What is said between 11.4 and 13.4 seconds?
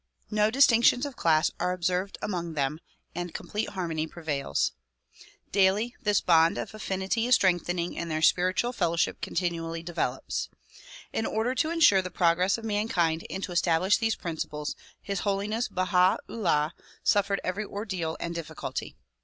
to insure the progress of mankind